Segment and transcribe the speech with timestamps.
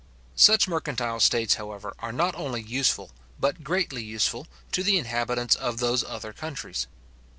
[0.35, 5.77] Such mercantile states, however, are not only useful, but greatly useful, to the inhabitants of
[5.77, 6.87] those other countries.